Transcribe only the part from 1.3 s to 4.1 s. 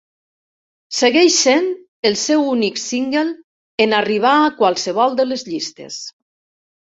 sent el seu únic single en